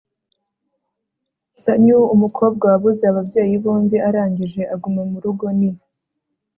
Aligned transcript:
sanyu, 1.61 1.97
umukobwa 2.13 2.63
wabuze 2.71 3.03
ababyeyi 3.11 3.55
bombi 3.63 3.97
arangije 4.07 4.61
aguma 4.73 5.01
murugo, 5.11 5.45
ni 5.59 5.69